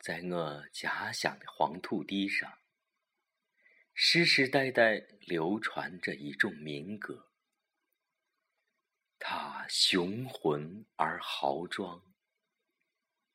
[0.00, 2.50] 在我家乡的黄土地上，
[3.92, 7.28] 世世代代流传着一种民歌，
[9.18, 12.02] 它雄浑而豪壮，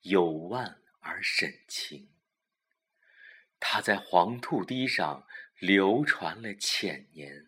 [0.01, 2.10] 幽婉而深情。
[3.60, 5.28] 它在黄土地上
[5.60, 7.47] 流传了千年，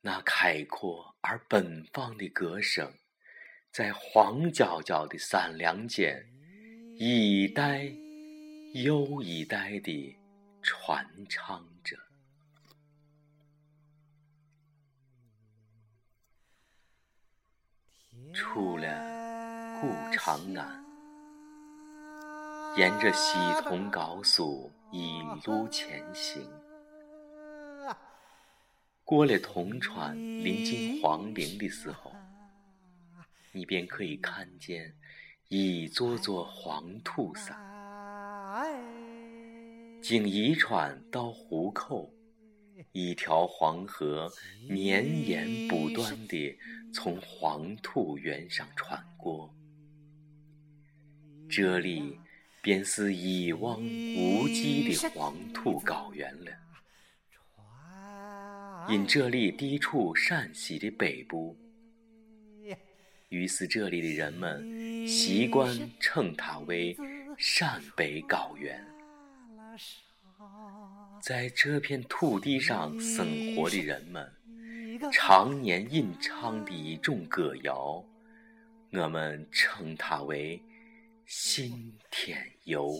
[0.00, 2.98] 那开阔而奔放的歌声，
[3.70, 6.35] 在黄焦焦的山梁间，
[6.98, 7.92] 一代
[8.72, 10.16] 又一代地
[10.62, 11.94] 传唱着。
[18.32, 20.82] 出了故长安。
[22.78, 26.50] 沿着西通高速一路前行，
[29.04, 32.14] 过了铜川，临近黄陵的时候，
[33.52, 34.94] 你便可以看见
[35.48, 37.56] 一座座黄土山。
[40.02, 42.12] 经宜川到湖口，
[42.92, 44.32] 一条黄河
[44.68, 46.58] 绵延不断地
[46.92, 49.54] 从黄土原上穿过，
[51.48, 52.18] 这里。
[52.62, 56.50] 便是一望无际的黄土高原了。
[58.88, 61.56] 因这里地处陕西的北部，
[63.28, 65.68] 于是这里的人们习惯
[66.00, 66.96] 称它为
[67.36, 68.84] 陕北高原。
[71.20, 74.32] 在这片土地上生活的人们，
[75.12, 78.04] 常年吟唱的一种歌谣，
[78.92, 80.62] 我们称它为。
[81.28, 82.94] 信天游，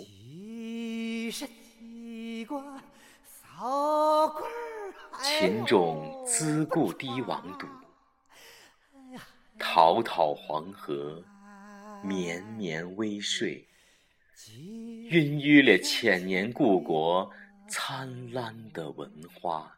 [5.22, 7.68] 秦中自古帝王都，
[9.76, 11.22] 滔滔黄河，
[12.02, 13.62] 绵绵渭水，
[15.10, 17.30] 孕育了千年古国
[17.68, 19.70] 灿烂的文化，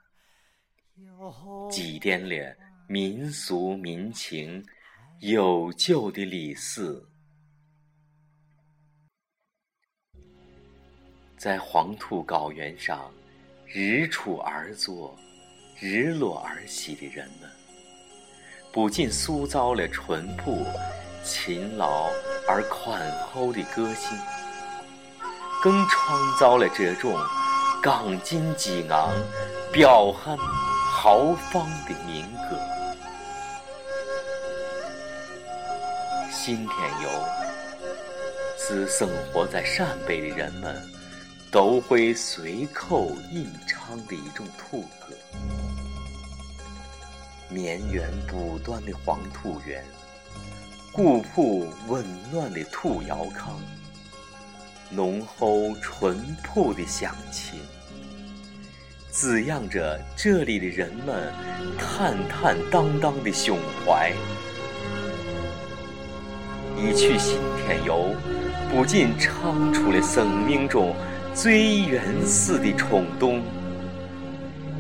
[1.69, 2.57] 积淀了
[2.87, 4.65] 民俗民情
[5.23, 7.05] 悠久的历史。
[11.37, 13.13] 在黄土高原上，
[13.67, 15.19] 日出而作，
[15.81, 17.51] 日落而息的人们，
[18.73, 20.65] 不仅塑造了淳朴、
[21.25, 22.11] 勤劳
[22.47, 23.01] 而宽
[23.33, 24.17] 厚的个性，
[25.63, 27.19] 更创造了这种
[27.83, 29.11] 刚劲激昂、
[29.73, 30.37] 彪悍
[30.93, 32.59] 豪放的民歌。
[36.31, 37.09] 新田游
[38.57, 40.99] 是生活在陕北的人们。
[41.51, 45.17] 都会随口吟唱的一种土歌。
[47.51, 49.83] 绵延不断的黄土原，
[50.93, 53.53] 古朴温暖的土窑炕，
[54.91, 57.59] 浓厚淳朴的乡情，
[59.11, 61.33] 滋养着这里的人们
[61.79, 64.13] 坦坦荡荡的胸怀。
[66.77, 68.15] 一曲《新田游》，
[68.71, 70.95] 不仅唱出了生命中。
[71.35, 73.41] 最原始的冲动，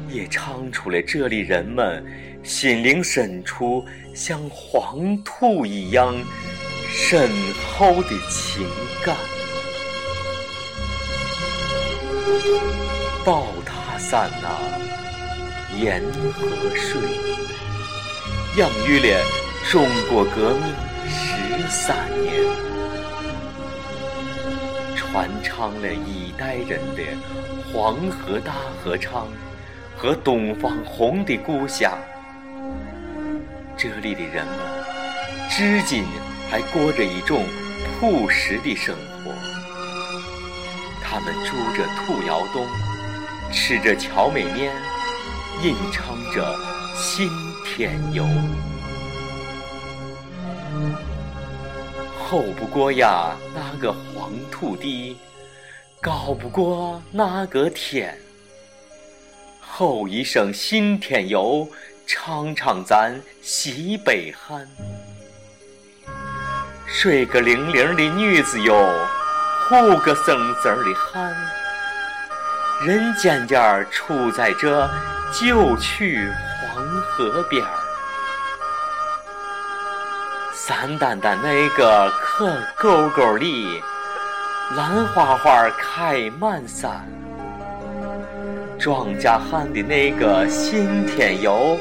[0.09, 2.05] 也唱出了这里人们
[2.49, 6.19] 心灵深处像黄土一样
[6.89, 7.29] 深
[7.77, 8.67] 厚的情
[9.05, 9.15] 感。
[13.23, 14.49] 宝塔散呐，
[15.79, 17.03] 沿河水，
[18.57, 19.23] 养育了
[19.71, 20.63] 中国革命
[21.07, 22.33] 十三年。
[24.97, 27.03] 传唱了一代人的
[27.71, 29.29] 黄河大合唱
[29.95, 31.93] 和东方红的故乡，
[33.79, 34.57] 这里的人们
[35.49, 36.05] 至今
[36.51, 37.45] 还过着一种
[38.01, 39.33] 朴实的生活。
[41.01, 42.67] 他们住着土窑洞，
[43.53, 44.75] 吃着荞麦面，
[45.63, 46.59] 吟唱着
[46.97, 47.31] 新
[47.65, 48.27] 田游。
[52.19, 55.17] 厚不过呀，那个黄土地；
[56.01, 58.19] 高不过那个天。
[59.61, 61.69] 吼一声新天游，
[62.11, 64.67] 唱唱咱西北汉。
[66.87, 68.75] 睡个伶仃的女子哟，
[69.69, 70.25] 呼个声
[70.63, 71.31] 声的汉。
[72.83, 74.89] 人间间处在这
[75.39, 76.27] 九曲
[76.73, 77.71] 黄河边儿。
[80.55, 83.83] 山丹丹那个可沟沟里，
[84.75, 87.07] 兰花花开满山。
[88.79, 91.77] 庄稼汉的那个新天游，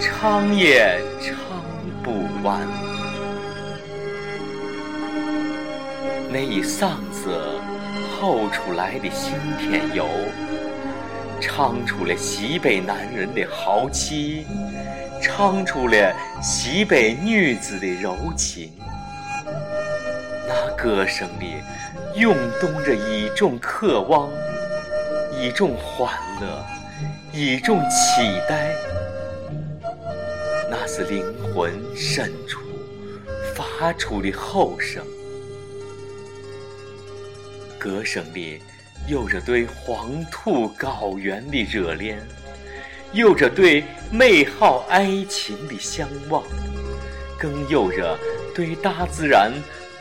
[0.00, 1.34] 唱也唱
[2.02, 2.66] 不完。
[6.30, 7.60] 那以嗓子
[8.18, 10.06] 吼出来的新天游，
[11.40, 14.46] 唱出了西北男人的豪气，
[15.20, 18.70] 唱出了西北女子的柔情。
[20.48, 21.54] 那歌声里
[22.14, 24.28] 涌动着一种渴望，
[25.40, 26.64] 一种欢乐，
[27.32, 28.74] 一种期待。
[30.98, 32.60] 那是灵魂深处
[33.54, 35.04] 发出的吼声。
[37.78, 38.62] 歌声里
[39.06, 42.26] 有着对黄土高原的热恋，
[43.12, 46.42] 有着对美好爱情的向往，
[47.38, 48.18] 更有着
[48.54, 49.52] 对大自然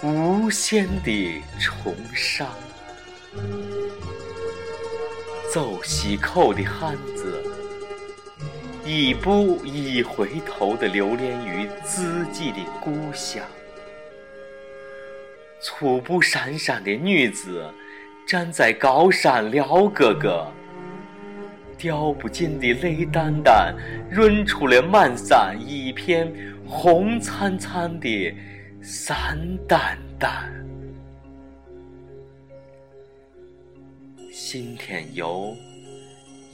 [0.01, 2.47] 无限的崇尚。
[5.53, 7.43] 走西口的汉子，
[8.85, 13.43] 一步一回头的留恋于自己的故乡。
[15.59, 17.67] 粗布衫衫的女子
[18.27, 20.45] 站在高山撩哥哥，
[21.75, 23.73] 掉不尽的泪蛋蛋
[24.11, 26.31] 润出了满山一片
[26.67, 28.35] 红灿灿的
[28.83, 30.51] 山丹丹。
[34.31, 35.55] 新天游，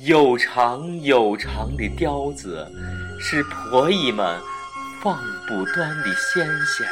[0.03, 2.67] 又长又长的调子，
[3.19, 4.39] 是婆姨们
[4.99, 5.15] 放
[5.47, 6.87] 不断的线线。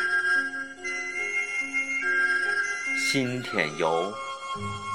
[3.12, 4.14] 新天游，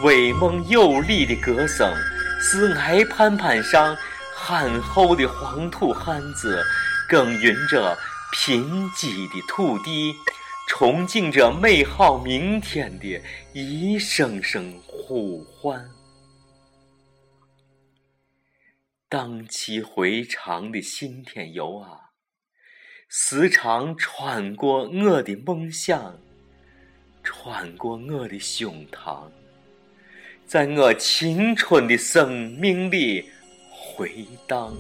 [0.05, 1.93] 威猛有力的歌声，
[2.41, 3.97] 是矮攀攀上
[4.33, 6.63] 憨厚的黄土汉子，
[7.09, 7.99] 耕耘着
[8.31, 10.15] 贫瘠的土地，
[10.71, 13.21] 憧憬着美好明天的
[13.53, 15.85] 一声声呼唤。
[19.09, 22.11] 荡气回肠的新天游啊，
[23.09, 26.19] 时常穿过我的梦想。
[27.23, 29.31] 穿过我的胸膛，
[30.47, 33.31] 在我青春的生命里
[33.71, 34.77] 回荡。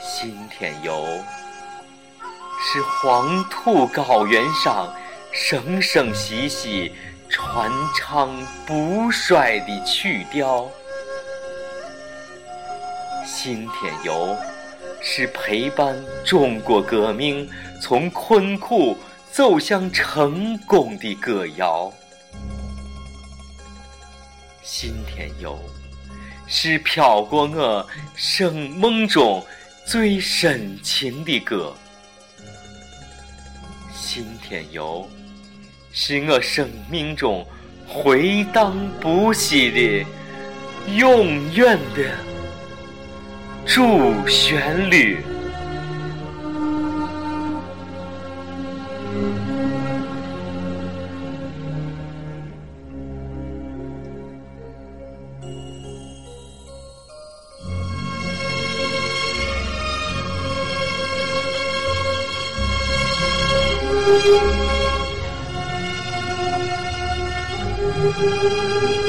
[0.00, 1.06] 新天游
[2.60, 4.92] 是黄土高原上
[5.32, 6.92] 生生息息
[7.40, 8.30] 传唱
[8.66, 10.68] 不衰的曲调。
[13.24, 14.36] 新天游。
[15.02, 17.48] 是陪伴中国革命
[17.80, 18.96] 从困苦
[19.32, 21.90] 走向成功的歌谣。
[24.62, 25.58] 新天游
[26.46, 29.44] 是飘过我生梦中
[29.86, 31.74] 最深情的歌。
[33.90, 35.08] 新天游
[35.92, 37.44] 是我生命中
[37.86, 40.06] 回荡不息的
[40.96, 42.10] 永远的
[43.66, 45.18] 主旋律。
[68.20, 68.99] thank you